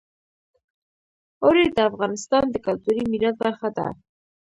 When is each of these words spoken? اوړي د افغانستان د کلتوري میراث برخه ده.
اوړي 1.43 1.65
د 1.75 1.79
افغانستان 1.89 2.45
د 2.49 2.55
کلتوري 2.65 3.03
میراث 3.11 3.35
برخه 3.43 3.69
ده. 3.77 3.87